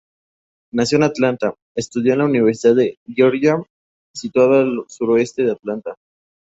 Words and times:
Nacida 0.73 0.97
en 0.97 1.03
Atlanta, 1.03 1.53
estudió 1.75 2.13
en 2.13 2.17
la 2.17 2.25
Universidad 2.25 2.73
de 2.75 2.97
Georgia, 3.05 3.57
situada 4.15 4.61
al 4.61 4.83
noreste 4.99 5.43
de 5.43 5.51
Atlanta. 5.51 5.93